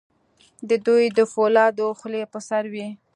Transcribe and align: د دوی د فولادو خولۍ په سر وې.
د 0.69 0.71
دوی 0.85 1.05
د 1.17 1.19
فولادو 1.31 1.87
خولۍ 1.99 2.23
په 2.33 2.39
سر 2.47 2.63
وې. 2.73 2.87